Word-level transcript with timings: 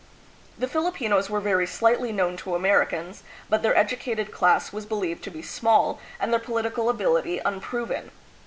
The 0.57 0.67
Fili 0.67 0.89
pinos 0.89 1.29
were 1.29 1.39
very 1.39 1.67
slightly 1.67 2.11
known 2.11 2.35
to 2.37 2.55
Americans, 2.55 3.21
but 3.51 3.61
their 3.61 3.75
educated 3.77 4.31
class 4.31 4.73
was 4.73 4.87
believed 4.87 5.23
to 5.25 5.29
be 5.29 5.43
small 5.43 5.99
and 6.19 6.31
their 6.33 6.39
political 6.39 6.89
ability 6.89 7.37
unproven. 7.45 8.09